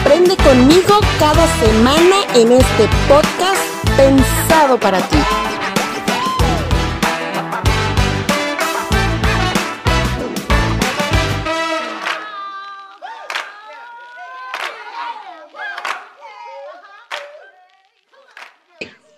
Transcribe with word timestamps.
Aprende 0.00 0.36
conmigo 0.36 1.00
cada 1.18 1.46
semana 1.58 2.16
en 2.34 2.52
este 2.52 2.88
podcast 3.08 3.62
pensado 3.96 4.78
para 4.78 4.98
ti. 5.08 5.18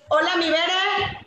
Hola, 0.09 0.37
mi 0.37 0.51
Bere. 0.51 1.27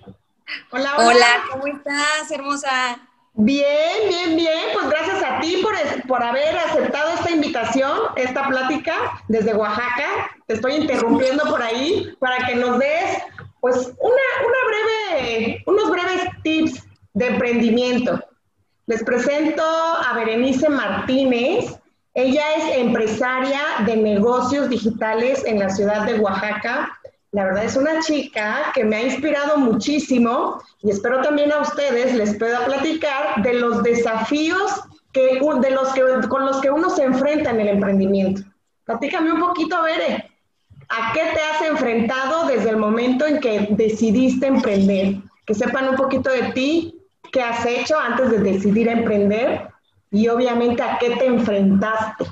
Hola, 0.72 0.96
hola. 0.98 1.08
Hola, 1.08 1.28
¿cómo 1.52 1.68
estás, 1.68 2.32
hermosa? 2.32 3.00
Bien, 3.36 4.08
bien, 4.08 4.36
bien. 4.36 4.60
Pues 4.74 4.90
gracias 4.90 5.24
a 5.24 5.40
ti 5.40 5.58
por, 5.64 5.74
por 6.08 6.24
haber 6.24 6.56
aceptado 6.56 7.14
esta 7.16 7.32
invitación, 7.32 7.98
esta 8.16 8.48
plática 8.48 8.94
desde 9.28 9.56
Oaxaca. 9.56 10.32
Te 10.48 10.54
estoy 10.54 10.76
interrumpiendo 10.76 11.44
por 11.46 11.62
ahí 11.62 12.16
para 12.20 12.46
que 12.46 12.56
nos 12.56 12.78
des, 12.78 13.18
pues, 13.60 13.76
una, 13.78 14.22
una 14.46 15.18
breve, 15.18 15.64
unos 15.66 15.90
breves 15.90 16.28
tips 16.44 16.84
de 17.14 17.28
emprendimiento. 17.28 18.24
Les 18.86 19.04
presento 19.04 19.64
a 19.64 20.14
Berenice 20.14 20.70
Martínez. 20.70 21.80
Ella 22.14 22.44
es 22.58 22.78
empresaria 22.78 23.62
de 23.86 23.98
negocios 23.98 24.70
digitales 24.70 25.44
en 25.46 25.58
la 25.58 25.70
ciudad 25.70 26.06
de 26.06 26.20
Oaxaca. 26.20 27.00
La 27.34 27.46
verdad 27.46 27.66
es 27.66 27.76
una 27.76 28.00
chica 28.00 28.72
que 28.76 28.86
me 28.86 28.96
ha 28.96 29.04
inspirado 29.04 29.58
muchísimo 29.58 30.62
y 30.84 30.92
espero 30.92 31.20
también 31.24 31.52
a 31.52 31.62
ustedes 31.62 32.14
les 32.14 32.38
pueda 32.38 32.64
platicar 32.64 33.42
de 33.42 33.56
los 33.56 33.82
desafíos 33.82 34.84
que, 35.12 35.40
de 35.62 35.72
los 35.72 35.94
que, 35.94 36.28
con 36.30 36.46
los 36.46 36.62
que 36.62 36.70
uno 36.70 36.92
se 36.92 37.04
enfrenta 37.04 37.50
en 37.50 37.62
el 37.62 37.70
emprendimiento. 37.70 38.44
Platícame 38.86 39.32
un 39.32 39.40
poquito, 39.40 39.82
Bere, 39.82 40.30
¿a 40.90 41.12
qué 41.14 41.22
te 41.34 41.40
has 41.42 41.72
enfrentado 41.72 42.46
desde 42.46 42.70
el 42.70 42.78
momento 42.78 43.26
en 43.26 43.40
que 43.40 43.68
decidiste 43.72 44.46
emprender? 44.46 45.16
Que 45.48 45.56
sepan 45.56 45.90
un 45.90 45.96
poquito 45.96 46.30
de 46.30 46.52
ti, 46.52 47.02
qué 47.32 47.42
has 47.42 47.66
hecho 47.66 47.98
antes 47.98 48.30
de 48.30 48.40
decidir 48.42 48.88
emprender 48.88 49.70
y 50.12 50.28
obviamente 50.28 50.84
a 50.84 51.00
qué 51.00 51.16
te 51.16 51.26
enfrentaste. 51.26 52.26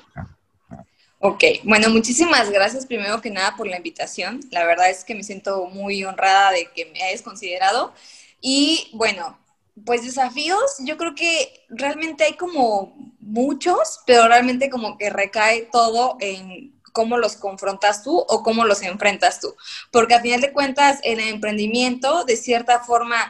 Ok, 1.24 1.44
bueno, 1.64 1.90
muchísimas 1.90 2.50
gracias 2.50 2.88
primero 2.88 3.22
que 3.22 3.30
nada 3.30 3.56
por 3.56 3.68
la 3.68 3.78
invitación. 3.78 4.40
La 4.50 4.66
verdad 4.66 4.90
es 4.90 5.04
que 5.04 5.14
me 5.14 5.24
siento 5.24 5.68
muy 5.68 6.04
honrada 6.04 6.52
de 6.52 6.72
que 6.74 6.88
me 6.88 7.04
hayas 7.04 7.22
considerado. 7.22 7.94
Y 8.42 8.90
bueno, 8.94 9.38
pues 9.86 10.04
desafíos, 10.04 10.78
yo 10.80 10.98
creo 10.98 11.14
que 11.14 11.64
realmente 11.70 12.24
hay 12.24 12.34
como 12.34 12.96
muchos, 13.20 14.00
pero 14.08 14.28
realmente 14.28 14.72
como 14.72 14.98
que 14.98 15.12
recae 15.12 15.70
todo 15.72 16.18
en 16.22 16.74
cómo 16.92 17.18
los 17.20 17.36
confrontas 17.36 18.04
tú 18.04 18.18
o 18.18 18.42
cómo 18.42 18.66
los 18.66 18.82
enfrentas 18.82 19.40
tú. 19.40 19.56
Porque 19.92 20.16
a 20.16 20.22
final 20.22 20.42
de 20.42 20.52
cuentas, 20.52 21.00
el 21.04 21.20
emprendimiento, 21.20 22.26
de 22.26 22.36
cierta 22.36 22.80
forma, 22.80 23.30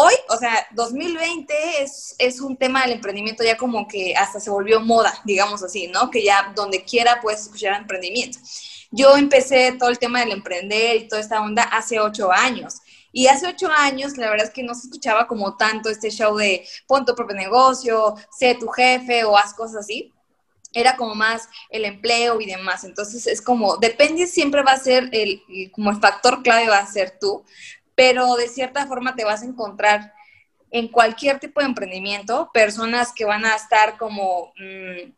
hoy, 0.00 0.14
o 0.28 0.36
sea, 0.36 0.66
2020 0.72 1.82
es, 1.82 2.14
es, 2.18 2.40
un 2.40 2.56
tema 2.56 2.82
del 2.82 2.92
emprendimiento 2.92 3.44
ya 3.44 3.56
como 3.56 3.86
que 3.86 4.14
hasta 4.16 4.40
se 4.40 4.50
volvió 4.50 4.80
moda, 4.80 5.12
digamos 5.24 5.62
así, 5.62 5.88
¿no? 5.88 6.10
Que 6.10 6.24
ya 6.24 6.52
donde 6.56 6.84
quiera 6.84 7.20
puedes 7.20 7.42
escuchar 7.42 7.74
emprendimiento. 7.74 8.38
Yo 8.90 9.16
empecé 9.16 9.72
todo 9.78 9.90
el 9.90 9.98
tema 9.98 10.20
del 10.20 10.32
emprender 10.32 10.96
y 10.96 11.08
toda 11.08 11.20
esta 11.20 11.42
onda 11.42 11.64
hace 11.64 12.00
ocho 12.00 12.32
años. 12.32 12.80
Y 13.12 13.26
hace 13.26 13.46
ocho 13.46 13.68
años, 13.70 14.16
la 14.16 14.30
verdad 14.30 14.46
es 14.46 14.52
que 14.52 14.62
no 14.62 14.74
se 14.74 14.86
escuchaba 14.86 15.26
como 15.26 15.56
tanto 15.56 15.90
este 15.90 16.10
show 16.10 16.36
de 16.36 16.66
pon 16.86 17.04
tu 17.04 17.14
propio 17.14 17.36
negocio, 17.36 18.14
sé 18.36 18.54
tu 18.54 18.68
jefe 18.68 19.24
o 19.24 19.36
haz 19.36 19.52
cosas 19.54 19.84
así. 19.84 20.12
Era 20.72 20.96
como 20.96 21.14
más 21.14 21.48
el 21.68 21.84
empleo 21.84 22.40
y 22.40 22.46
demás. 22.46 22.84
Entonces 22.84 23.26
es 23.26 23.42
como, 23.42 23.76
depende, 23.76 24.26
siempre 24.26 24.62
va 24.62 24.72
a 24.72 24.78
ser 24.78 25.08
el, 25.12 25.42
como 25.72 25.90
el 25.90 26.00
factor 26.00 26.42
clave 26.42 26.68
va 26.68 26.78
a 26.78 26.86
ser 26.86 27.18
tú 27.20 27.44
pero 28.00 28.34
de 28.36 28.48
cierta 28.48 28.86
forma 28.86 29.14
te 29.14 29.26
vas 29.26 29.42
a 29.42 29.44
encontrar 29.44 30.14
en 30.70 30.88
cualquier 30.88 31.38
tipo 31.38 31.60
de 31.60 31.66
emprendimiento 31.66 32.50
personas 32.50 33.12
que 33.12 33.26
van 33.26 33.44
a 33.44 33.54
estar 33.54 33.98
como 33.98 34.54
mm, 34.56 35.12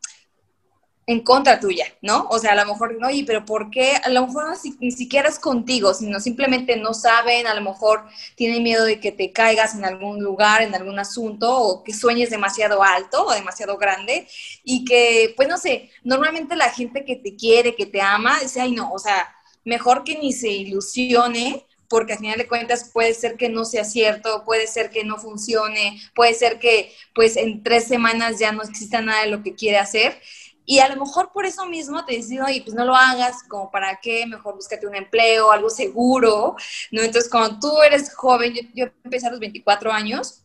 en 1.07 1.21
contra 1.21 1.61
tuya, 1.61 1.85
¿no? 2.01 2.27
O 2.29 2.39
sea, 2.39 2.51
a 2.51 2.55
lo 2.55 2.65
mejor, 2.65 2.97
oye, 3.01 3.23
pero 3.25 3.45
¿por 3.45 3.69
qué? 3.69 3.93
A 4.03 4.09
lo 4.09 4.27
mejor 4.27 4.57
ni 4.81 4.91
siquiera 4.91 5.29
es 5.29 5.39
contigo, 5.39 5.93
sino 5.93 6.19
simplemente 6.19 6.75
no 6.75 6.93
saben, 6.93 7.47
a 7.47 7.53
lo 7.53 7.61
mejor 7.61 8.03
tienen 8.35 8.61
miedo 8.61 8.83
de 8.83 8.99
que 8.99 9.13
te 9.13 9.31
caigas 9.31 9.75
en 9.75 9.85
algún 9.85 10.21
lugar, 10.21 10.61
en 10.61 10.75
algún 10.75 10.99
asunto, 10.99 11.57
o 11.57 11.85
que 11.85 11.93
sueñes 11.93 12.31
demasiado 12.31 12.83
alto 12.83 13.27
o 13.27 13.33
demasiado 13.33 13.77
grande, 13.77 14.27
y 14.65 14.83
que, 14.83 15.33
pues 15.37 15.47
no 15.47 15.57
sé, 15.57 15.89
normalmente 16.03 16.57
la 16.57 16.69
gente 16.69 17.05
que 17.05 17.15
te 17.15 17.37
quiere, 17.37 17.75
que 17.75 17.85
te 17.85 18.01
ama, 18.01 18.41
dice, 18.41 18.59
ay, 18.59 18.73
no, 18.73 18.91
o 18.91 18.99
sea, 18.99 19.33
mejor 19.63 20.03
que 20.03 20.17
ni 20.19 20.33
se 20.33 20.49
ilusione 20.49 21.65
porque 21.93 22.13
al 22.13 22.19
final 22.19 22.39
de 22.39 22.47
cuentas 22.47 22.89
puede 22.91 23.13
ser 23.13 23.37
que 23.37 23.49
no 23.49 23.65
sea 23.65 23.85
cierto, 23.85 24.43
puede 24.45 24.65
ser 24.65 24.89
que 24.89 25.03
no 25.03 25.17
funcione, 25.17 26.01
puede 26.15 26.33
ser 26.33 26.57
que 26.57 26.91
pues 27.13 27.37
en 27.37 27.61
tres 27.61 27.83
semanas 27.83 28.39
ya 28.39 28.51
no 28.51 28.63
exista 28.63 28.99
nada 28.99 29.21
de 29.21 29.29
lo 29.29 29.43
que 29.43 29.53
quiere 29.53 29.77
hacer. 29.77 30.19
Y 30.65 30.79
a 30.79 30.89
lo 30.89 30.95
mejor 31.05 31.31
por 31.31 31.45
eso 31.45 31.67
mismo 31.67 32.03
te 32.03 32.15
dicen, 32.15 32.41
oye, 32.41 32.63
pues 32.63 32.73
no 32.75 32.83
lo 32.83 32.95
hagas, 32.95 33.43
como 33.47 33.69
para 33.69 33.99
qué, 34.01 34.25
mejor 34.25 34.55
búscate 34.55 34.87
un 34.87 34.95
empleo, 34.95 35.51
algo 35.51 35.69
seguro, 35.69 36.55
¿no? 36.89 37.03
Entonces, 37.03 37.29
cuando 37.29 37.59
tú 37.59 37.79
eres 37.83 38.11
joven, 38.15 38.55
yo, 38.55 38.61
yo 38.73 38.85
empecé 39.03 39.27
a 39.27 39.29
los 39.29 39.39
24 39.39 39.91
años, 39.91 40.41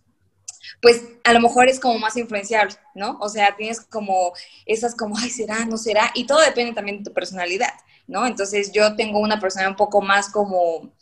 pues 0.82 1.02
a 1.24 1.32
lo 1.32 1.40
mejor 1.40 1.68
es 1.68 1.80
como 1.80 1.98
más 1.98 2.14
influenciable, 2.18 2.74
¿no? 2.94 3.16
O 3.22 3.30
sea, 3.30 3.56
tienes 3.56 3.80
como 3.80 4.34
esas 4.66 4.94
como, 4.94 5.16
ay, 5.16 5.30
será, 5.30 5.64
no 5.64 5.78
será, 5.78 6.10
y 6.14 6.26
todo 6.26 6.40
depende 6.40 6.74
también 6.74 6.98
de 6.98 7.04
tu 7.04 7.14
personalidad, 7.14 7.72
¿no? 8.06 8.26
Entonces 8.26 8.70
yo 8.72 8.96
tengo 8.96 9.18
una 9.20 9.40
personalidad 9.40 9.72
un 9.72 9.76
poco 9.76 10.02
más 10.02 10.28
como, 10.30 10.92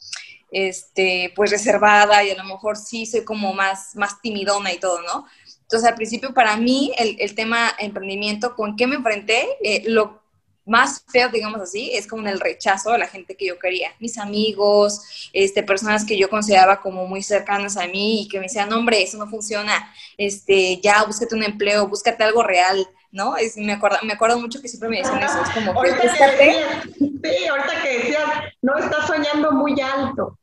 este, 0.57 1.35
pues 1.37 1.51
reservada 1.51 2.25
y 2.25 2.31
a 2.31 2.35
lo 2.35 2.45
mejor 2.45 2.79
sí 2.79 3.05
soy 3.05 3.25
como 3.25 3.53
más, 3.53 3.95
más 3.95 4.23
timidona 4.23 4.73
y 4.73 4.79
todo, 4.79 5.03
¿no? 5.03 5.27
Entonces, 5.61 5.87
al 5.87 5.97
principio 5.97 6.33
para 6.33 6.57
mí 6.57 6.93
el, 6.97 7.17
el 7.19 7.35
tema 7.35 7.73
emprendimiento, 7.79 8.55
¿con 8.55 8.75
qué 8.75 8.87
me 8.87 8.97
enfrenté? 8.97 9.47
Eh, 9.63 9.83
lo 9.87 10.23
más 10.65 11.05
feo, 11.09 11.29
digamos 11.29 11.61
así, 11.61 11.91
es 11.93 12.07
como 12.07 12.27
el 12.27 12.41
rechazo 12.41 12.93
de 12.93 12.99
la 12.99 13.07
gente 13.07 13.37
que 13.37 13.47
yo 13.47 13.59
quería. 13.59 13.91
Mis 14.01 14.17
amigos, 14.17 15.31
este, 15.35 15.63
personas 15.63 16.07
que 16.07 16.17
yo 16.17 16.31
consideraba 16.31 16.81
como 16.81 17.07
muy 17.07 17.23
cercanas 17.23 17.77
a 17.77 17.87
mí 17.87 18.23
y 18.23 18.29
que 18.29 18.39
me 18.39 18.45
decían, 18.45 18.73
hombre, 18.73 19.03
eso 19.03 19.19
no 19.19 19.29
funciona, 19.29 19.93
este, 20.17 20.81
ya 20.81 21.05
búscate 21.05 21.35
un 21.35 21.43
empleo, 21.43 21.87
búscate 21.87 22.25
algo 22.25 22.43
real, 22.43 22.89
¿no? 23.13 23.37
Es, 23.37 23.59
me, 23.59 23.75
acuerdo, 23.75 23.99
me 24.05 24.15
acuerdo 24.15 24.41
mucho 24.41 24.63
que 24.63 24.69
siempre 24.69 24.89
me 24.89 24.99
decían 24.99 25.23
eso, 25.23 25.39
es 25.43 25.51
como, 25.51 25.73
ahorita 25.73 26.01
que 26.01 26.09
sí, 26.09 27.47
ahorita 27.47 27.83
que 27.83 27.99
decías, 27.99 28.25
no 28.63 28.79
estás 28.79 29.07
soñando 29.07 29.53
muy 29.53 29.79
alto 29.83 30.39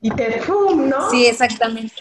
y 0.00 0.10
te. 0.10 0.40
¿no? 0.48 1.10
Sí, 1.10 1.26
exactamente. 1.26 1.94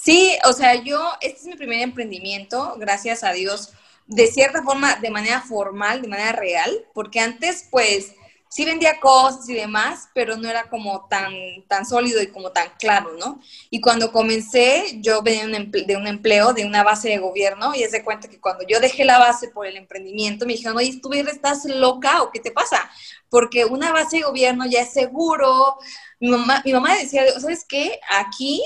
Sí, 0.00 0.36
o 0.44 0.52
sea, 0.52 0.74
yo, 0.74 1.12
este 1.20 1.38
es 1.38 1.46
mi 1.46 1.54
primer 1.54 1.80
emprendimiento, 1.80 2.74
gracias 2.78 3.24
a 3.24 3.32
Dios, 3.32 3.72
de 4.06 4.26
cierta 4.26 4.62
forma, 4.62 4.96
de 4.96 5.10
manera 5.10 5.40
formal, 5.40 6.02
de 6.02 6.08
manera 6.08 6.32
real, 6.32 6.84
porque 6.92 7.20
antes, 7.20 7.68
pues, 7.70 8.12
sí 8.54 8.64
vendía 8.64 9.00
cosas 9.00 9.48
y 9.48 9.54
demás, 9.54 10.08
pero 10.14 10.36
no 10.36 10.48
era 10.48 10.70
como 10.70 11.08
tan, 11.08 11.32
tan 11.66 11.84
sólido 11.84 12.22
y 12.22 12.28
como 12.28 12.52
tan 12.52 12.68
claro, 12.78 13.14
¿no? 13.18 13.40
Y 13.68 13.80
cuando 13.80 14.12
comencé, 14.12 15.00
yo 15.00 15.22
venía 15.22 15.48
de 15.48 15.96
un 15.96 16.06
empleo, 16.06 16.52
de 16.52 16.64
una 16.64 16.84
base 16.84 17.08
de 17.08 17.18
gobierno, 17.18 17.74
y 17.74 17.82
es 17.82 17.90
de 17.90 18.04
cuenta 18.04 18.28
que 18.28 18.38
cuando 18.40 18.64
yo 18.64 18.78
dejé 18.78 19.04
la 19.04 19.18
base 19.18 19.48
por 19.48 19.66
el 19.66 19.76
emprendimiento, 19.76 20.46
me 20.46 20.52
dijeron, 20.52 20.76
oye, 20.76 21.00
¿tú 21.02 21.12
estás 21.12 21.64
loca 21.64 22.22
o 22.22 22.30
qué 22.30 22.38
te 22.38 22.52
pasa? 22.52 22.88
Porque 23.28 23.64
una 23.64 23.90
base 23.90 24.18
de 24.18 24.22
gobierno 24.22 24.66
ya 24.66 24.82
es 24.82 24.92
seguro. 24.92 25.76
Mi 26.20 26.28
mamá, 26.28 26.62
mi 26.64 26.72
mamá 26.72 26.94
decía, 26.94 27.24
¿sabes 27.40 27.64
qué? 27.68 27.98
Aquí 28.08 28.62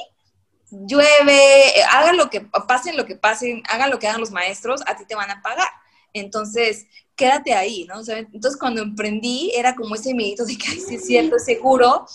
llueve, 0.70 1.82
hagan 1.90 2.18
lo 2.18 2.28
que 2.28 2.42
pasen 2.42 2.94
lo 2.98 3.06
que 3.06 3.16
pasen, 3.16 3.62
hagan 3.70 3.88
lo 3.88 3.98
que 3.98 4.06
hagan 4.06 4.20
los 4.20 4.32
maestros, 4.32 4.82
a 4.86 4.96
ti 4.96 5.06
te 5.06 5.14
van 5.14 5.30
a 5.30 5.40
pagar. 5.40 5.70
Entonces, 6.12 6.84
quédate 7.18 7.52
ahí, 7.52 7.84
¿no? 7.84 8.00
entonces, 8.00 8.58
cuando 8.58 8.80
emprendí, 8.80 9.50
era 9.54 9.74
como 9.74 9.96
ese 9.96 10.14
miedo 10.14 10.46
de 10.46 10.56
que, 10.56 10.68
ay, 10.68 10.80
sí 10.80 10.94
es 10.94 11.04
cierto, 11.04 11.38
seguro, 11.38 12.06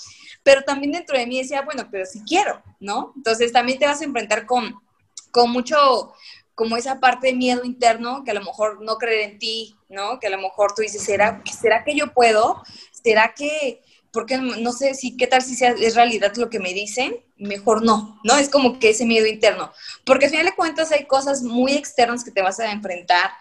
pero 0.44 0.64
también 0.64 0.94
dentro 0.94 1.18
de 1.18 1.28
mí 1.28 1.38
decía, 1.38 1.62
bueno, 1.62 1.88
pero 1.92 2.06
si 2.06 2.22
quiero, 2.24 2.64
¿no? 2.80 3.14
Entonces, 3.16 3.52
también 3.52 3.78
te 3.78 3.86
vas 3.86 4.02
a 4.02 4.06
enfrentar 4.06 4.46
con, 4.46 4.82
con 5.30 5.52
mucho, 5.52 6.14
como 6.56 6.78
esa 6.78 7.00
parte 7.00 7.28
de 7.28 7.34
miedo 7.34 7.64
interno 7.66 8.24
que 8.24 8.32
a 8.32 8.34
lo 8.34 8.42
mejor 8.42 8.82
no 8.82 8.98
creer 8.98 9.30
en 9.30 9.40
ti, 9.40 9.76
¿no? 9.90 10.20
Que 10.20 10.28
a 10.28 10.32
lo 10.32 10.38
mejor 10.38 10.74
tú 10.74 10.82
dices, 10.82 11.04
¿será, 11.04 11.44
¿será 11.62 11.84
que 11.84 11.96
yo 11.96 12.14
puedo? 12.14 12.64
¿Será 12.92 13.34
que, 13.36 13.82
porque 14.12 14.38
no 14.38 14.72
sé 14.72 14.94
si, 14.94 15.18
qué 15.18 15.28
tal 15.28 15.42
si 15.42 15.56
sea, 15.56 15.72
es 15.72 15.96
realidad 15.96 16.34
lo 16.38 16.50
que 16.50 16.60
me 16.60 16.74
dicen? 16.74 17.18
Mejor 17.36 17.84
no, 17.84 18.20
¿no? 18.24 18.38
Es 18.38 18.50
como 18.50 18.80
que 18.80 18.92
ese 18.92 19.06
miedo 19.06 19.28
interno. 19.28 19.72
Porque 20.06 20.26
al 20.26 20.32
final 20.32 20.46
de 20.46 20.56
cuentas 20.56 20.92
hay 20.94 21.06
cosas 21.06 21.42
muy 21.42 21.74
externas 21.74 22.24
que 22.24 22.32
te 22.32 22.42
vas 22.42 22.60
a 22.60 22.72
enfrentar, 22.72 23.32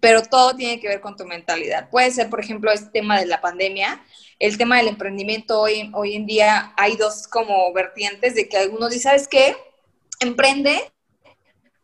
pero 0.00 0.22
todo 0.22 0.54
tiene 0.54 0.80
que 0.80 0.88
ver 0.88 1.00
con 1.00 1.16
tu 1.16 1.24
mentalidad. 1.24 1.90
Puede 1.90 2.10
ser, 2.10 2.30
por 2.30 2.40
ejemplo, 2.40 2.70
este 2.70 2.90
tema 2.90 3.18
de 3.18 3.26
la 3.26 3.40
pandemia, 3.40 4.04
el 4.38 4.58
tema 4.58 4.76
del 4.76 4.88
emprendimiento 4.88 5.60
hoy, 5.60 5.90
hoy 5.94 6.14
en 6.14 6.26
día 6.26 6.74
hay 6.76 6.96
dos 6.96 7.26
como 7.26 7.72
vertientes 7.72 8.34
de 8.34 8.48
que 8.48 8.58
algunos 8.58 8.90
dicen, 8.90 9.10
¿sabes 9.10 9.28
qué? 9.28 9.56
Emprende 10.20 10.92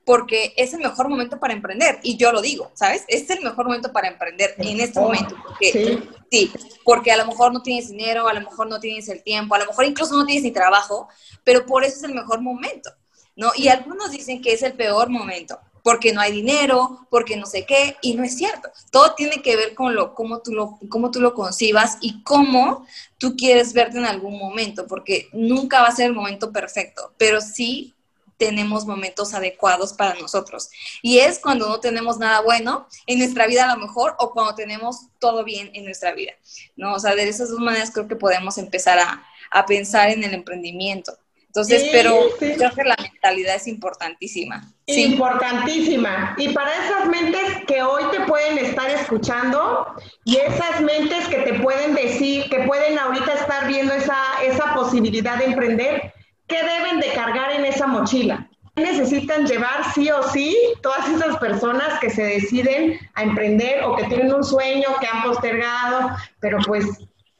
porque 0.05 0.53
es 0.57 0.75
el 0.75 0.81
mejor 0.81 1.09
momento 1.09 1.39
para 1.39 1.53
emprender. 1.53 2.01
Y 2.03 2.17
yo 2.17 2.33
lo 2.33 2.43
digo, 2.43 2.71
¿sabes? 2.75 3.05
Es 3.09 3.31
el 3.31 3.43
mejor 3.43 3.67
momento 3.67 3.93
para 3.93 4.09
emprender 4.09 4.55
en 4.59 4.81
este 4.81 4.99
momento. 4.99 5.37
Porque, 5.47 6.03
sí. 6.31 6.53
porque 6.85 7.13
a 7.13 7.17
lo 7.17 7.27
mejor 7.27 7.53
no 7.53 7.63
tienes 7.63 7.89
dinero, 7.89 8.29
a 8.29 8.35
lo 8.35 8.41
mejor 8.41 8.69
no 8.69 8.81
tienes 8.81 9.09
el 9.09 9.23
tiempo, 9.23 9.55
a 9.55 9.61
lo 9.61 9.67
mejor 9.67 9.85
incluso 9.85 10.17
no 10.17 10.27
tienes 10.27 10.43
ni 10.43 10.51
trabajo, 10.51 11.09
pero 11.45 11.65
por 11.67 11.85
eso 11.85 11.97
es 11.99 12.03
el 12.03 12.15
mejor 12.15 12.41
momento, 12.41 12.91
¿no? 13.37 13.53
Y 13.57 13.69
algunos 13.69 14.11
dicen 14.11 14.43
que 14.43 14.53
es 14.53 14.63
el 14.63 14.73
peor 14.73 15.09
momento, 15.09 15.61
porque 15.83 16.13
no 16.13 16.21
hay 16.21 16.33
dinero, 16.33 17.07
porque 17.11 17.37
no 17.37 17.47
sé 17.47 17.67
qué, 17.67 17.97
y 18.03 18.15
no 18.15 18.25
es 18.25 18.37
cierto. 18.37 18.71
Todo 18.91 19.15
tiene 19.15 19.43
que 19.43 19.57
ver 19.57 19.75
con 19.75 19.95
lo, 19.95 20.15
cómo, 20.15 20.41
tú 20.41 20.53
lo, 20.53 20.79
cómo 20.89 21.11
tú 21.11 21.21
lo 21.21 21.35
concibas 21.35 21.99
y 22.01 22.23
cómo 22.23 22.87
tú 23.19 23.37
quieres 23.37 23.73
verte 23.73 23.99
en 23.99 24.05
algún 24.05 24.39
momento, 24.39 24.87
porque 24.87 25.29
nunca 25.33 25.83
va 25.83 25.89
a 25.89 25.97
ser 25.97 26.07
el 26.07 26.15
momento 26.15 26.53
perfecto, 26.53 27.13
pero 27.19 27.41
sí 27.41 27.95
tenemos 28.43 28.87
momentos 28.87 29.35
adecuados 29.35 29.93
para 29.93 30.15
nosotros. 30.15 30.69
Y 31.01 31.21
es 31.21 31.39
cuando 31.39 31.69
no 31.69 31.79
tenemos 31.79 32.19
nada 32.19 32.41
bueno 32.41 32.89
en 33.07 33.21
nuestra 33.21 33.47
vida 33.47 33.71
a 33.71 33.77
lo 33.77 33.81
mejor 33.81 34.17
o 34.19 34.33
cuando 34.33 34.57
tenemos 34.57 35.07
todo 35.21 35.45
bien 35.45 35.71
en 35.75 35.85
nuestra 35.85 36.13
vida, 36.13 36.33
¿no? 36.75 36.95
O 36.95 36.99
sea, 36.99 37.15
de 37.15 37.29
esas 37.29 37.51
dos 37.51 37.61
maneras 37.61 37.93
creo 37.93 38.09
que 38.09 38.17
podemos 38.17 38.59
empezar 38.59 38.99
a, 38.99 39.25
a 39.53 39.65
pensar 39.65 40.11
en 40.11 40.25
el 40.25 40.35
emprendimiento. 40.35 41.17
Entonces, 41.53 41.91
pero 41.93 42.19
creo 42.39 42.71
que 42.73 42.83
la 42.83 42.97
mentalidad 42.97 43.57
es 43.57 43.67
importantísima. 43.67 44.73
Importantísima. 44.87 46.35
Y 46.39 46.49
para 46.49 46.71
esas 46.73 47.09
mentes 47.09 47.65
que 47.67 47.83
hoy 47.83 48.05
te 48.11 48.21
pueden 48.21 48.57
estar 48.57 48.91
escuchando 48.91 49.95
y 50.25 50.37
esas 50.37 50.81
mentes 50.81 51.29
que 51.29 51.43
te 51.43 51.55
pueden 51.61 51.95
decir, 51.95 52.49
que 52.49 52.61
pueden 52.61 52.99
ahorita 52.99 53.35
estar 53.35 53.69
viendo 53.69 53.93
esa, 53.93 54.17
esa 54.43 54.73
posibilidad 54.75 55.37
de 55.37 55.45
emprender, 55.45 56.13
¿Qué 56.53 56.59
deben 56.63 57.01
de 57.01 57.09
cargar 57.15 57.53
en 57.53 57.65
esa 57.65 57.87
mochila? 57.87 58.47
¿Qué 58.75 58.83
necesitan 58.83 59.47
llevar 59.47 59.91
sí 59.95 60.11
o 60.11 60.23
sí 60.25 60.55
todas 60.83 61.09
esas 61.09 61.39
personas 61.39 61.99
que 61.99 62.11
se 62.11 62.23
deciden 62.23 62.99
a 63.15 63.23
emprender 63.23 63.83
o 63.85 63.97
que 63.97 64.05
tienen 64.05 64.35
un 64.35 64.45
sueño 64.45 64.89
que 65.01 65.07
han 65.07 65.23
postergado, 65.23 66.11
pero 66.41 66.59
pues 66.67 66.85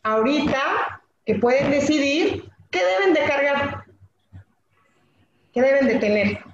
ahorita 0.03 1.03
que 1.27 1.35
pueden 1.35 1.71
decidir, 1.71 2.51
¿qué 2.71 2.81
deben 2.83 3.13
de 3.13 3.21
cargar? 3.25 3.82
¿Qué 5.53 5.61
deben 5.61 5.87
de 5.87 5.95
tener? 5.97 6.45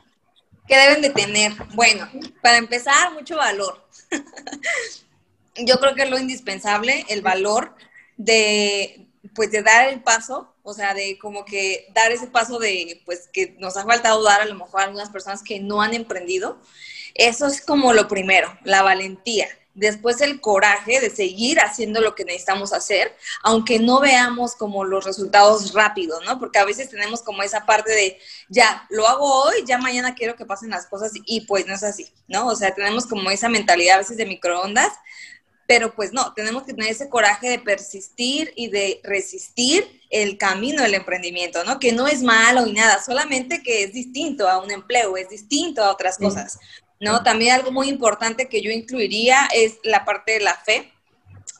¿Qué 0.67 0.77
deben 0.77 1.03
de 1.03 1.11
tener? 1.11 1.53
Bueno, 1.75 2.09
para 2.43 2.57
empezar, 2.57 3.13
mucho 3.13 3.37
valor. 3.37 3.87
Yo 5.57 5.79
creo 5.81 5.95
que 5.95 6.03
es 6.03 6.11
lo 6.11 6.19
indispensable, 6.19 7.05
el 7.09 7.23
valor 7.23 7.75
de, 8.17 9.07
pues, 9.35 9.51
de 9.51 9.63
dar 9.63 9.89
el 9.89 10.03
paso 10.03 10.55
o 10.69 10.75
sea, 10.75 10.93
de 10.93 11.19
como 11.19 11.47
que 11.47 11.87
dar 11.95 12.13
ese 12.13 12.27
paso 12.27 12.59
de, 12.59 13.01
pues, 13.07 13.27
que 13.33 13.57
nos 13.59 13.79
ha 13.79 13.87
faltado 13.87 14.23
dar 14.23 14.43
a 14.43 14.45
lo 14.45 14.55
mejor 14.55 14.83
a 14.83 14.85
algunas 14.85 15.09
personas 15.09 15.43
que 15.43 15.61
no 15.61 15.81
han 15.81 15.95
emprendido. 15.95 16.61
Eso 17.15 17.47
es 17.47 17.63
como 17.63 17.95
lo 17.95 18.07
primero, 18.07 18.55
la 18.65 18.83
valentía. 18.83 19.49
Después 19.79 20.21
el 20.21 20.41
coraje 20.41 21.01
de 21.01 21.09
seguir 21.09 21.61
haciendo 21.61 22.01
lo 22.01 22.17
que 22.17 22.25
necesitamos 22.25 22.73
hacer, 22.73 23.15
aunque 23.45 23.79
no 23.79 24.01
veamos 24.01 24.57
como 24.57 24.83
los 24.85 25.05
resultados 25.05 25.73
rápidos, 25.73 26.25
¿no? 26.27 26.41
Porque 26.41 26.59
a 26.59 26.65
veces 26.65 26.91
tenemos 26.91 27.23
como 27.23 27.45
esa 27.45 27.65
parte 27.65 27.93
de, 27.93 28.19
ya, 28.49 28.87
lo 28.91 29.07
hago 29.07 29.45
hoy, 29.45 29.65
ya 29.67 29.79
mañana 29.79 30.17
quiero 30.17 30.35
que 30.35 30.45
pasen 30.45 30.71
las 30.71 30.87
cosas 30.87 31.13
y 31.15 31.43
pues 31.43 31.65
no 31.69 31.75
es 31.75 31.85
así, 31.85 32.13
¿no? 32.27 32.49
O 32.49 32.57
sea, 32.57 32.75
tenemos 32.75 33.07
como 33.07 33.31
esa 33.31 33.49
mentalidad 33.49 33.95
a 33.95 33.99
veces 33.99 34.17
de 34.17 34.27
microondas, 34.27 34.93
pero 35.69 35.95
pues 35.95 36.13
no, 36.13 36.33
tenemos 36.35 36.65
que 36.65 36.75
tener 36.75 36.91
ese 36.91 37.09
coraje 37.09 37.49
de 37.49 37.61
persistir 37.61 38.53
y 38.57 38.71
de 38.71 39.01
resistir 39.05 40.01
el 40.11 40.39
camino 40.39 40.83
del 40.83 40.95
emprendimiento, 40.95 41.63
¿no? 41.63 41.79
Que 41.79 41.93
no 41.93 42.09
es 42.09 42.23
malo 42.23 42.67
y 42.67 42.73
nada, 42.73 43.01
solamente 43.01 43.63
que 43.63 43.85
es 43.85 43.93
distinto 43.93 44.49
a 44.49 44.61
un 44.61 44.73
empleo, 44.73 45.17
es 45.17 45.29
distinto 45.29 45.85
a 45.85 45.93
otras 45.93 46.19
cosas, 46.19 46.59
¿no? 47.01 47.23
También 47.23 47.55
algo 47.55 47.71
muy 47.71 47.89
importante 47.89 48.49
que 48.49 48.63
yo 48.63 48.71
incluiría 48.71 49.49
es 49.55 49.79
la 49.85 50.05
parte 50.05 50.33
de 50.33 50.41
la 50.41 50.55
fe 50.55 50.93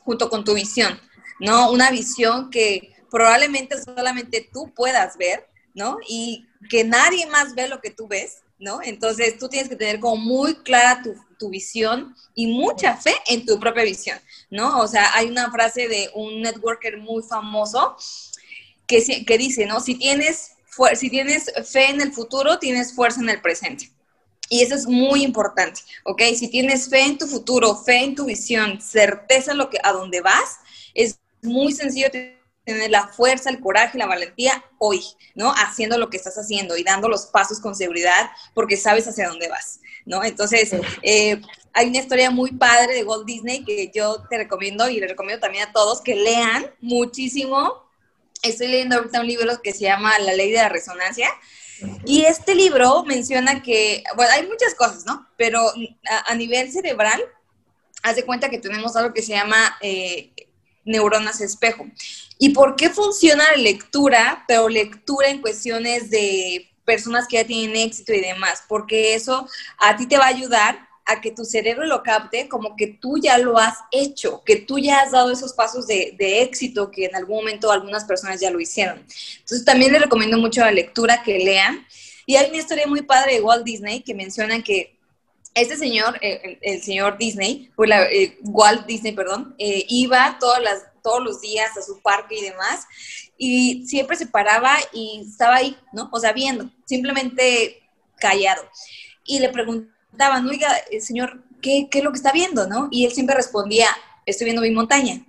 junto 0.03 0.29
con 0.29 0.43
tu 0.43 0.53
visión, 0.53 0.99
¿no? 1.39 1.71
Una 1.71 1.91
visión 1.91 2.49
que 2.49 2.95
probablemente 3.09 3.81
solamente 3.81 4.47
tú 4.51 4.73
puedas 4.73 5.17
ver, 5.17 5.47
¿no? 5.73 5.97
Y 6.07 6.47
que 6.69 6.83
nadie 6.83 7.25
más 7.27 7.55
ve 7.55 7.67
lo 7.67 7.79
que 7.79 7.89
tú 7.89 8.07
ves, 8.07 8.41
¿no? 8.59 8.81
Entonces 8.83 9.37
tú 9.37 9.47
tienes 9.47 9.69
que 9.69 9.75
tener 9.75 9.99
como 9.99 10.17
muy 10.17 10.55
clara 10.55 11.01
tu, 11.03 11.15
visión 11.49 12.13
y 12.35 12.47
mucha 12.47 12.97
fe 12.97 13.13
en 13.27 13.45
tu 13.45 13.57
propia 13.61 13.83
visión, 13.83 14.19
¿no? 14.49 14.79
O 14.79 14.87
sea, 14.89 15.15
hay 15.15 15.29
una 15.29 15.49
frase 15.51 15.87
de 15.87 16.09
un 16.13 16.41
networker 16.41 16.97
muy 16.97 17.23
famoso 17.23 17.95
que, 18.85 19.23
que 19.25 19.37
dice, 19.37 19.65
¿no? 19.65 19.79
Si 19.79 19.95
tienes, 19.95 20.51
si 20.95 21.09
tienes 21.09 21.49
fe 21.65 21.91
en 21.91 22.01
el 22.01 22.11
futuro, 22.11 22.59
tienes 22.59 22.93
fuerza 22.93 23.21
en 23.21 23.29
el 23.29 23.41
presente. 23.41 23.89
Y 24.49 24.63
eso 24.63 24.73
es 24.73 24.87
muy 24.87 25.23
importante, 25.23 25.81
¿ok? 26.05 26.23
Si 26.35 26.47
tienes 26.47 26.89
fe 26.89 27.01
en 27.01 27.17
tu 27.19 27.27
futuro, 27.27 27.75
fe 27.75 28.03
en 28.03 28.15
tu 28.15 28.25
visión, 28.25 28.81
certeza 28.81 29.51
en 29.51 29.59
lo 29.59 29.69
que, 29.69 29.77
a 29.83 29.91
dónde 29.91 30.21
vas, 30.21 30.57
es 30.95 31.19
muy 31.43 31.71
sencillo 31.71 32.09
tener 32.09 32.39
la 32.89 33.07
fuerza, 33.07 33.49
el 33.49 33.59
coraje, 33.59 33.97
la 33.97 34.05
valentía 34.05 34.63
hoy, 34.77 35.01
¿no? 35.35 35.51
Haciendo 35.51 35.97
lo 35.97 36.09
que 36.09 36.17
estás 36.17 36.37
haciendo 36.37 36.77
y 36.77 36.83
dando 36.83 37.07
los 37.09 37.27
pasos 37.27 37.59
con 37.59 37.75
seguridad 37.75 38.29
porque 38.53 38.77
sabes 38.77 39.07
hacia 39.07 39.27
dónde 39.27 39.49
vas, 39.49 39.79
¿no? 40.05 40.23
Entonces, 40.23 40.71
eh, 41.01 41.41
hay 41.73 41.87
una 41.87 41.99
historia 41.99 42.31
muy 42.31 42.51
padre 42.51 42.93
de 42.93 43.03
Walt 43.03 43.25
Disney 43.25 43.63
que 43.63 43.91
yo 43.93 44.23
te 44.29 44.37
recomiendo 44.37 44.89
y 44.89 44.99
le 44.99 45.07
recomiendo 45.07 45.41
también 45.41 45.67
a 45.67 45.71
todos 45.71 46.01
que 46.01 46.15
lean 46.15 46.65
muchísimo. 46.81 47.87
Estoy 48.41 48.67
leyendo 48.67 48.97
ahorita 48.97 49.21
un 49.21 49.27
libro 49.27 49.61
que 49.61 49.73
se 49.73 49.81
llama 49.81 50.17
La 50.19 50.33
ley 50.33 50.51
de 50.51 50.57
la 50.57 50.69
resonancia. 50.69 51.29
Y 52.05 52.21
este 52.21 52.55
libro 52.55 53.03
menciona 53.03 53.61
que, 53.61 54.03
bueno, 54.15 54.31
hay 54.33 54.47
muchas 54.47 54.75
cosas, 54.75 55.05
¿no? 55.05 55.27
Pero 55.37 55.61
a, 56.27 56.35
nivel 56.35 56.71
cerebral, 56.71 57.21
haz 58.03 58.15
de 58.15 58.25
cuenta 58.25 58.49
que 58.49 58.57
tenemos 58.57 58.95
algo 58.95 59.13
que 59.13 59.21
se 59.21 59.33
llama 59.33 59.77
eh, 59.81 60.31
neuronas 60.83 61.41
espejo. 61.41 61.85
¿Y 62.37 62.49
por 62.49 62.75
qué 62.75 62.89
funciona 62.89 63.43
la 63.51 63.57
lectura, 63.57 64.43
pero 64.47 64.69
lectura 64.69 65.29
en 65.29 65.41
cuestiones 65.41 66.09
de 66.09 66.69
personas 66.85 67.27
que 67.27 67.37
ya 67.37 67.45
tienen 67.45 67.75
éxito 67.75 68.13
y 68.13 68.21
demás? 68.21 68.63
Porque 68.67 69.13
eso 69.13 69.47
a 69.77 69.95
ti 69.95 70.07
te 70.07 70.17
va 70.17 70.25
a 70.25 70.29
ayudar 70.29 70.88
a 71.09 71.21
que 71.21 71.31
tu 71.31 71.43
cerebro 71.43 71.85
lo 71.85 72.03
capte 72.03 72.47
como 72.47 72.75
que 72.75 72.87
tú 72.87 73.17
ya 73.17 73.37
lo 73.39 73.57
has 73.57 73.77
hecho, 73.91 74.43
que 74.45 74.57
tú 74.57 74.77
ya 74.77 75.01
has 75.01 75.11
dado 75.11 75.31
esos 75.31 75.53
pasos 75.53 75.87
de, 75.87 76.15
éxito 76.19 76.91
que 76.91 77.05
en 77.05 77.15
algún 77.15 77.37
momento 77.37 77.71
algunas 77.71 78.05
personas 78.05 78.39
ya 78.39 78.51
lo 78.51 78.59
hicieron. 78.59 78.99
Entonces 79.39 79.65
también 79.65 79.91
les 79.91 80.03
recomiendo 80.03 80.37
mucho 80.37 80.61
la 80.61 80.71
lectura, 80.71 81.23
que 81.23 81.39
lean. 81.39 81.85
Y 82.25 82.35
hay 82.35 82.49
una 82.49 82.59
historia 82.59 82.85
muy 82.85 83.01
padre 83.01 83.33
de 83.33 83.41
Walt 83.41 83.63
Disney 83.63 84.01
que 84.01 84.13
menciona 84.13 84.61
que 84.61 84.95
este 85.55 85.75
señor, 85.75 86.19
el, 86.21 86.83
señor 86.83 87.17
Disney, 87.17 87.71
pues 87.75 87.89
eh, 88.11 88.37
Walt 88.43 88.85
Disney, 88.85 89.13
perdón, 89.13 89.55
eh, 89.57 89.85
iba 89.89 90.37
todas 90.39 90.61
las, 90.61 90.85
todos 91.01 91.23
los 91.23 91.41
días 91.41 91.75
a 91.75 91.81
su 91.81 91.99
parque 92.01 92.37
y 92.37 92.43
demás, 92.43 92.85
y 93.35 93.87
siempre 93.87 94.15
se 94.15 94.27
paraba 94.27 94.77
y 94.93 95.25
estaba 95.27 95.55
ahí, 95.55 95.75
¿no? 95.91 96.09
O 96.11 96.19
sea, 96.19 96.33
viendo, 96.33 96.69
simplemente 96.85 97.81
callado. 98.19 98.61
Y 99.25 99.39
le 99.39 99.49
preguntaban, 100.09 100.47
oiga, 100.47 100.75
eh, 100.91 101.01
señor, 101.01 101.41
¿qué, 101.61 101.87
¿qué 101.89 101.99
es 101.99 102.03
lo 102.03 102.11
que 102.11 102.17
está 102.17 102.31
viendo, 102.31 102.67
no? 102.67 102.87
Y 102.91 103.05
él 103.05 103.11
siempre 103.11 103.35
respondía, 103.35 103.87
estoy 104.25 104.45
viendo 104.45 104.61
mi 104.61 104.71
montaña. 104.71 105.23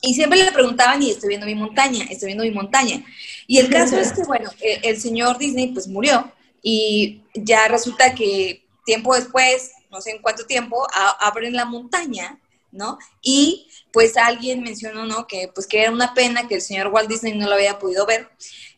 Y 0.00 0.14
siempre 0.14 0.42
le 0.42 0.52
preguntaban, 0.52 1.02
y 1.02 1.10
estoy 1.10 1.30
viendo 1.30 1.46
mi 1.46 1.54
montaña, 1.54 2.04
estoy 2.08 2.26
viendo 2.26 2.44
mi 2.44 2.52
montaña. 2.52 3.04
Y 3.46 3.58
el 3.58 3.68
caso 3.68 3.98
es 3.98 4.12
que, 4.12 4.22
bueno, 4.22 4.50
el, 4.60 4.80
el 4.84 5.00
señor 5.00 5.38
Disney 5.38 5.68
pues 5.68 5.88
murió 5.88 6.32
y 6.62 7.22
ya 7.34 7.68
resulta 7.68 8.14
que 8.14 8.64
tiempo 8.84 9.14
después, 9.14 9.72
no 9.90 10.00
sé 10.00 10.10
en 10.12 10.22
cuánto 10.22 10.46
tiempo, 10.46 10.86
abren 11.20 11.54
la 11.54 11.64
montaña, 11.64 12.38
¿no? 12.70 12.98
Y 13.22 13.68
pues 13.92 14.16
alguien 14.16 14.62
mencionó, 14.62 15.06
¿no? 15.06 15.26
Que 15.26 15.50
pues 15.54 15.66
que 15.66 15.82
era 15.82 15.90
una 15.90 16.14
pena 16.14 16.46
que 16.48 16.56
el 16.56 16.60
señor 16.60 16.88
Walt 16.88 17.08
Disney 17.08 17.36
no 17.36 17.48
lo 17.48 17.54
había 17.54 17.78
podido 17.78 18.06
ver. 18.06 18.28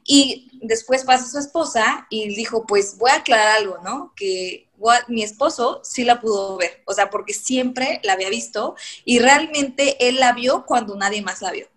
Y 0.04 0.50
después 0.62 1.04
pasa 1.04 1.28
su 1.28 1.38
esposa 1.38 2.06
y 2.10 2.34
dijo, 2.34 2.66
pues 2.66 2.96
voy 2.98 3.10
a 3.10 3.16
aclarar 3.16 3.58
algo, 3.58 3.78
¿no? 3.84 4.12
Que 4.16 4.68
mi 5.08 5.22
esposo 5.22 5.80
sí 5.84 6.04
la 6.04 6.20
pudo 6.20 6.56
ver, 6.56 6.82
o 6.86 6.94
sea, 6.94 7.10
porque 7.10 7.34
siempre 7.34 8.00
la 8.02 8.14
había 8.14 8.30
visto 8.30 8.76
y 9.04 9.18
realmente 9.18 10.08
él 10.08 10.18
la 10.18 10.32
vio 10.32 10.64
cuando 10.64 10.96
nadie 10.96 11.22
más 11.22 11.42
la 11.42 11.52
vio. 11.52 11.68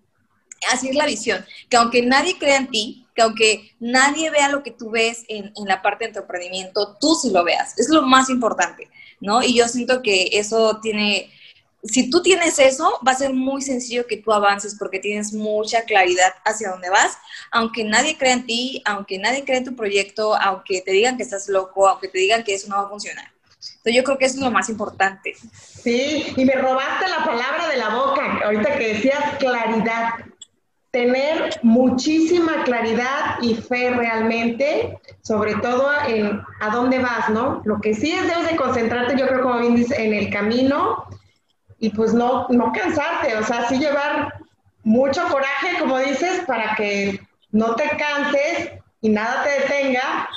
Así 0.72 0.88
es 0.88 0.96
la 0.96 1.06
visión, 1.06 1.46
que 1.70 1.75
aunque 1.75 2.01
nadie 2.01 2.38
crea 2.38 2.56
en 2.56 2.70
ti, 2.70 3.06
que 3.13 3.22
aunque 3.22 3.75
nadie 3.80 4.30
vea 4.30 4.48
lo 4.48 4.63
que 4.63 4.72
tú 4.72 4.89
ves 4.89 5.25
en, 5.27 5.51
en, 5.56 5.65
la 5.68 5.82
parte 5.82 6.08
de 6.08 6.13
tu 6.13 6.20
emprendimiento, 6.20 6.98
tú 7.00 7.15
sí 7.15 7.32
lo 7.32 7.44
veas. 7.44 7.77
Es 7.77 7.89
lo 7.89 8.03
más 8.03 8.30
importante, 8.30 8.89
¿no? 9.20 9.44
Y 9.44 9.56
yo 9.56 9.68
siento 9.68 10.01
que 10.01 10.30
eso 10.32 10.80
tiene, 10.82 11.30
si 11.83 12.09
tú 12.09 12.21
tienes 12.21 12.59
eso, 12.59 12.99
va 13.05 13.11
a 13.11 13.15
ser 13.15 13.33
muy 13.33 13.61
sencillo 13.61 14.07
que 14.07 14.17
tú 14.17 14.31
avances 14.31 14.75
porque 14.79 14.99
tienes 14.99 15.33
mucha 15.33 15.83
claridad 15.83 16.33
hacia 16.45 16.71
dónde 16.71 16.89
vas, 16.89 17.17
aunque 17.51 17.83
nadie 17.83 18.17
crea 18.17 18.33
en 18.33 18.45
ti, 18.45 18.81
aunque 18.85 19.17
nadie 19.19 19.43
crea 19.43 19.57
en 19.57 19.65
tu 19.65 19.75
proyecto, 19.75 20.35
aunque 20.35 20.81
te 20.81 20.91
digan 20.91 21.17
que 21.17 21.23
estás 21.23 21.49
loco, 21.49 21.87
aunque 21.87 22.07
te 22.07 22.19
digan 22.19 22.43
que 22.43 22.53
eso 22.53 22.69
no 22.69 22.77
va 22.77 22.83
a 22.83 22.89
funcionar. 22.89 23.25
Entonces 23.59 23.95
yo 23.95 24.03
creo 24.03 24.17
que 24.17 24.25
eso 24.25 24.35
es 24.35 24.43
lo 24.43 24.51
más 24.51 24.69
importante. 24.69 25.35
Sí, 25.83 26.33
y 26.37 26.45
me 26.45 26.53
robaste 26.53 27.09
la 27.09 27.25
palabra 27.25 27.67
de 27.67 27.77
la 27.77 27.89
boca, 27.89 28.39
ahorita 28.45 28.77
que 28.77 28.93
decías 28.93 29.37
claridad. 29.39 30.09
Tener 30.89 31.59
muchísima 31.63 32.63
claridad 32.63 33.39
y 33.41 33.55
fe 33.55 33.89
realmente, 33.89 34.99
sobre 35.23 35.55
todo 35.55 35.91
en 36.07 36.39
a 36.61 36.69
dónde 36.69 36.99
vas, 36.99 37.29
¿no? 37.29 37.63
Lo 37.65 37.81
que 37.81 37.95
sí 37.95 38.11
es 38.11 38.27
debes 38.27 38.51
de 38.51 38.55
concentrarte, 38.55 39.17
yo 39.17 39.27
creo 39.27 39.41
como 39.41 39.57
bien 39.57 39.75
dices, 39.75 39.97
en 39.97 40.13
el 40.13 40.29
camino 40.29 41.03
y 41.83 41.89
pues 41.89 42.13
no, 42.13 42.47
no 42.47 42.71
cansarte, 42.71 43.35
o 43.35 43.43
sea, 43.45 43.67
sí 43.67 43.77
llevar 43.77 44.33
mucho 44.85 45.21
coraje, 45.27 45.79
como 45.79 45.99
dices, 45.99 46.39
para 46.47 46.75
que 46.77 47.19
no 47.51 47.75
te 47.75 47.89
canses 47.97 48.79
y 49.01 49.09
nada 49.09 49.43
te 49.43 49.49
detenga 49.49 50.29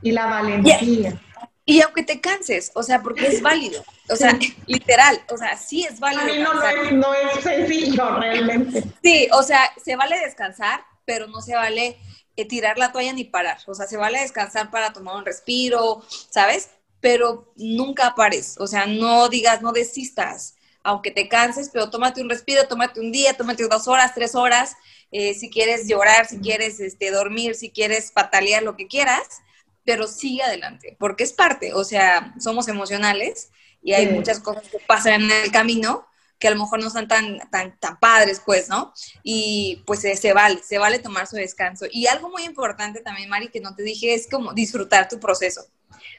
y 0.00 0.12
la 0.12 0.24
valentía. 0.24 1.20
Y 1.66 1.82
aunque 1.82 2.02
te 2.02 2.18
canses, 2.22 2.72
o 2.74 2.82
sea, 2.82 3.02
porque 3.02 3.26
es 3.26 3.42
válido, 3.42 3.84
o 4.08 4.16
sea, 4.16 4.38
literal, 4.66 5.20
o 5.28 5.36
sea, 5.36 5.54
sí 5.58 5.84
es 5.84 6.00
válido. 6.00 6.22
A 6.22 6.24
mí 6.24 6.38
no, 6.38 6.62
es, 6.62 6.92
no 6.94 7.12
es 7.12 7.44
sencillo 7.44 8.18
realmente. 8.18 8.82
Sí, 9.02 9.28
o 9.32 9.42
sea, 9.42 9.70
se 9.84 9.96
vale 9.96 10.18
descansar, 10.20 10.80
pero 11.04 11.26
no 11.26 11.42
se 11.42 11.56
vale 11.56 11.98
eh, 12.36 12.46
tirar 12.46 12.78
la 12.78 12.90
toalla 12.90 13.12
ni 13.12 13.24
parar, 13.24 13.58
o 13.66 13.74
sea, 13.74 13.86
se 13.86 13.98
vale 13.98 14.20
descansar 14.20 14.70
para 14.70 14.94
tomar 14.94 15.16
un 15.16 15.26
respiro, 15.26 16.02
¿sabes? 16.30 16.70
Pero 17.00 17.52
nunca 17.56 18.14
pares, 18.14 18.56
o 18.58 18.66
sea, 18.66 18.86
no 18.86 19.28
digas, 19.28 19.60
no 19.60 19.72
desistas, 19.72 20.54
aunque 20.86 21.10
te 21.10 21.28
canses, 21.28 21.70
pero 21.72 21.90
tómate 21.90 22.22
un 22.22 22.30
respiro, 22.30 22.66
tómate 22.68 23.00
un 23.00 23.10
día, 23.12 23.34
tómate 23.34 23.66
dos 23.68 23.88
horas, 23.88 24.14
tres 24.14 24.34
horas, 24.34 24.76
eh, 25.10 25.34
si 25.34 25.50
quieres 25.50 25.88
llorar, 25.88 26.26
si 26.26 26.38
quieres 26.38 26.80
este, 26.80 27.10
dormir, 27.10 27.54
si 27.54 27.70
quieres 27.70 28.12
patalear, 28.12 28.62
lo 28.62 28.76
que 28.76 28.86
quieras, 28.86 29.42
pero 29.84 30.06
sigue 30.06 30.42
adelante, 30.42 30.96
porque 30.98 31.24
es 31.24 31.32
parte, 31.32 31.74
o 31.74 31.84
sea, 31.84 32.34
somos 32.38 32.68
emocionales 32.68 33.50
y 33.82 33.92
hay 33.92 34.08
muchas 34.08 34.40
cosas 34.40 34.62
que 34.68 34.78
pasan 34.78 35.22
en 35.22 35.30
el 35.30 35.52
camino 35.52 36.06
que 36.38 36.48
a 36.48 36.50
lo 36.50 36.58
mejor 36.58 36.82
no 36.82 36.90
son 36.90 37.08
tan, 37.08 37.38
tan, 37.50 37.78
tan 37.78 37.98
padres, 37.98 38.42
pues, 38.44 38.68
¿no? 38.68 38.92
Y 39.22 39.82
pues 39.86 40.00
se, 40.00 40.32
vale, 40.32 40.62
se 40.62 40.78
vale 40.78 40.98
tomar 40.98 41.26
su 41.26 41.36
descanso. 41.36 41.86
Y 41.90 42.06
algo 42.08 42.28
muy 42.28 42.44
importante 42.44 43.00
también, 43.00 43.28
Mari, 43.28 43.48
que 43.48 43.60
no 43.60 43.74
te 43.74 43.82
dije, 43.82 44.14
es 44.14 44.28
como 44.28 44.52
disfrutar 44.52 45.08
tu 45.08 45.18
proceso, 45.18 45.62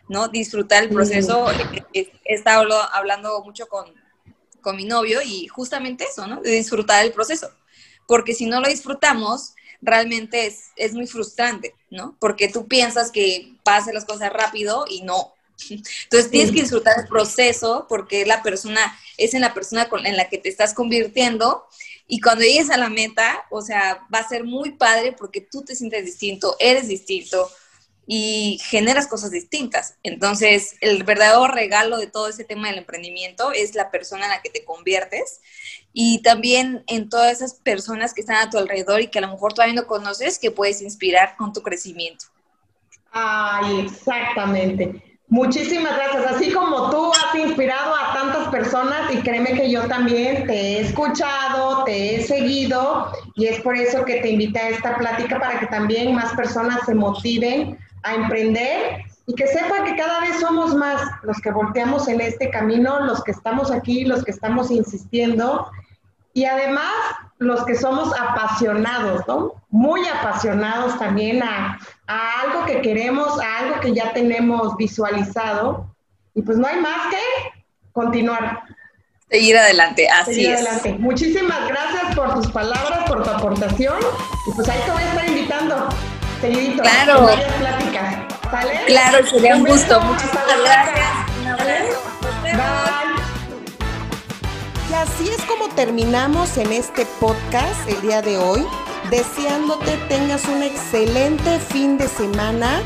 ¿no? 0.10 0.28
Disfrutar 0.28 0.84
el 0.84 0.90
proceso. 0.90 1.46
He, 1.94 2.12
estado 2.26 2.74
hablando 2.92 3.44
mucho 3.44 3.68
con, 3.68 3.94
con 4.62 4.76
mi 4.76 4.86
novio 4.86 5.22
y 5.22 5.48
justamente 5.48 6.06
eso, 6.06 6.28
¿no? 6.28 6.42
De 6.42 6.52
disfrutar 6.52 7.06
el 7.06 7.14
proceso. 7.14 7.50
Porque 8.08 8.34
si 8.34 8.46
no 8.46 8.62
lo 8.62 8.70
disfrutamos, 8.70 9.54
realmente 9.82 10.48
es, 10.48 10.70
es 10.76 10.94
muy 10.94 11.08
frustrante, 11.08 11.76
¿no? 11.90 12.16
Porque 12.20 12.48
tú 12.48 12.68
piensas 12.68 13.12
que 13.12 13.56
pasen 13.64 13.94
las 13.94 14.06
cosas 14.06 14.32
rápido 14.32 14.86
y 14.90 15.02
no. 15.02 15.34
Entonces 15.70 16.32
tienes 16.32 16.52
que 16.52 16.62
disfrutar 16.62 17.00
el 17.00 17.08
proceso 17.08 17.86
porque 17.90 18.26
la 18.26 18.44
persona, 18.44 18.98
es 19.18 19.34
en 19.34 19.42
la 19.42 19.54
persona 19.54 19.90
con, 19.90 20.06
en 20.06 20.16
la 20.16 20.30
que 20.30 20.38
te 20.38 20.50
estás 20.50 20.74
convirtiendo 20.74 21.66
y 22.08 22.22
cuando 22.22 22.44
llegues 22.44 22.70
a 22.70 22.78
la 22.78 22.90
meta, 22.90 23.46
o 23.50 23.62
sea, 23.62 24.06
va 24.14 24.20
a 24.20 24.28
ser 24.28 24.44
muy 24.44 24.72
padre 24.72 25.12
porque 25.12 25.42
tú 25.42 25.64
te 25.64 25.76
sientes 25.76 26.06
distinto, 26.06 26.56
eres 26.60 26.88
distinto, 26.88 27.50
y 28.10 28.58
generas 28.64 29.06
cosas 29.08 29.32
distintas. 29.32 29.98
Entonces, 30.02 30.78
el 30.80 31.04
verdadero 31.04 31.48
regalo 31.48 31.98
de 31.98 32.08
todo 32.08 32.30
ese 32.30 32.46
tema 32.46 32.70
del 32.70 32.80
emprendimiento 32.80 33.52
es 33.52 33.76
la 33.76 33.92
persona 33.92 34.26
en 34.26 34.32
la 34.32 34.42
que 34.42 34.50
te 34.50 34.64
conviertes 34.64 35.42
y 35.92 36.22
también 36.22 36.84
en 36.88 37.10
todas 37.10 37.34
esas 37.34 37.56
personas 37.56 38.14
que 38.14 38.22
están 38.22 38.38
a 38.38 38.50
tu 38.50 38.58
alrededor 38.58 39.02
y 39.02 39.08
que 39.08 39.20
a 39.20 39.24
lo 39.24 39.28
mejor 39.28 39.54
todavía 39.54 39.76
no 39.76 39.88
conoces, 39.88 40.40
que 40.40 40.52
puedes 40.52 40.82
inspirar 40.82 41.36
con 41.36 41.52
tu 41.52 41.62
crecimiento. 41.62 42.26
Ay, 43.12 43.82
exactamente. 43.82 45.04
Muchísimas 45.30 45.94
gracias. 45.98 46.26
Así 46.26 46.52
como 46.52 46.90
tú 46.90 47.12
has 47.12 47.36
inspirado 47.36 47.94
a 47.94 48.14
tantas 48.14 48.48
personas 48.48 49.14
y 49.14 49.18
créeme 49.18 49.52
que 49.52 49.70
yo 49.70 49.86
también 49.88 50.48
te 50.48 50.54
he 50.54 50.80
escuchado, 50.80 51.84
te 51.84 52.16
he 52.16 52.24
seguido 52.24 53.12
y 53.36 53.48
es 53.48 53.60
por 53.60 53.76
eso 53.76 54.06
que 54.06 54.22
te 54.22 54.30
invité 54.30 54.60
a 54.60 54.70
esta 54.70 54.98
plática 54.98 55.38
para 55.38 55.60
que 55.60 55.66
también 55.66 56.16
más 56.16 56.32
personas 56.34 56.86
se 56.86 56.96
motiven 56.96 57.78
a 58.08 58.16
emprender 58.16 59.06
y 59.26 59.36
que 59.36 59.46
sepa 59.48 59.84
que 59.84 59.96
cada 59.96 60.22
vez 60.22 60.40
somos 60.40 60.74
más 60.74 61.02
los 61.24 61.38
que 61.42 61.52
volteamos 61.52 62.08
en 62.08 62.22
este 62.22 62.50
camino, 62.50 63.02
los 63.02 63.24
que 63.24 63.32
estamos 63.32 63.72
aquí, 63.72 64.06
los 64.06 64.24
que 64.24 64.32
estamos 64.32 64.72
insistiendo 64.72 65.70
y 66.34 66.46
además 66.46 66.94
los 67.40 67.66
que 67.66 67.76
somos 67.76 68.18
apasionados, 68.18 69.28
¿no? 69.28 69.54
Muy 69.70 70.08
apasionados 70.08 70.98
también 70.98 71.44
a, 71.44 71.78
a 72.08 72.42
algo 72.42 72.66
que 72.66 72.82
queremos, 72.82 73.40
a 73.40 73.60
algo 73.60 73.80
que 73.82 73.94
ya 73.94 74.14
tenemos 74.14 74.78
visualizado. 74.78 75.94
Y 76.34 76.42
pues 76.42 76.58
no 76.58 76.68
hay 76.68 76.80
más 76.80 77.08
que 77.10 77.64
continuar. 77.92 78.64
Seguir 79.30 79.58
adelante, 79.58 80.08
así 80.10 80.36
Seguir 80.36 80.54
adelante. 80.54 80.96
Muchísimas 81.00 81.68
gracias 81.68 82.16
por 82.16 82.34
tus 82.36 82.48
palabras, 82.52 83.10
por 83.10 83.24
tu 83.24 83.30
aportación. 83.30 83.98
Y 84.48 84.52
pues 84.52 84.70
ahí 84.70 84.80
te 84.86 84.92
voy 84.92 85.04
a 85.04 85.10
estar 85.10 85.28
invitando 85.28 85.90
seguidito. 86.42 86.84
Claro. 86.84 87.24
varias 87.24 87.54
pláticas. 87.54 88.16
¿Sale? 88.52 88.86
Claro, 88.88 89.28
sería 89.28 89.56
un 89.56 89.66
gusto. 89.66 90.00
Muchísimas 90.02 90.46
gracias. 90.64 91.08
Un 91.42 91.48
abrazo. 91.48 92.02
Bye. 92.44 93.08
Y 94.90 94.94
así 94.94 95.30
es 95.30 95.44
como 95.44 95.68
terminamos 95.70 96.58
en 96.58 96.72
este 96.72 97.06
podcast 97.20 97.90
el 97.90 98.02
día 98.02 98.22
de 98.22 98.38
hoy. 98.38 98.66
Deseándote 99.10 99.98
tengas 100.08 100.46
un 100.46 100.64
excelente 100.64 101.60
fin 101.60 101.98
de 101.98 102.08
semana. 102.08 102.82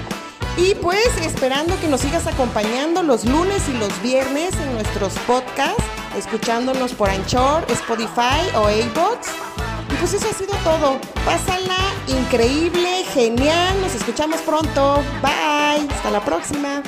Y 0.58 0.76
pues 0.76 1.08
esperando 1.22 1.80
que 1.80 1.88
nos 1.88 2.02
sigas 2.02 2.28
acompañando 2.28 3.04
los 3.04 3.24
lunes 3.26 3.70
y 3.70 3.74
los 3.78 4.02
viernes 4.02 4.54
en 4.56 4.74
nuestros 4.74 5.14
podcasts, 5.26 5.84
escuchándonos 6.18 6.94
por 6.94 7.10
Anchor, 7.10 7.66
Spotify 7.70 8.42
o 8.56 8.70
iBox. 8.70 9.30
Pues 10.02 10.16
eso 10.16 10.28
ha 10.30 10.34
sido 10.34 10.56
todo. 10.64 11.00
Pásala 11.24 11.78
increíble, 12.08 13.06
genial. 13.14 13.80
Nos 13.82 13.94
escuchamos 13.94 14.42
pronto. 14.42 15.04
Bye. 15.22 15.88
Hasta 15.94 16.10
la 16.10 16.26
próxima. 16.26 16.82